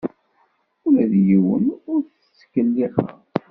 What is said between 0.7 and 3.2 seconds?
Ula d yiwen ur t-ttkellixeɣ.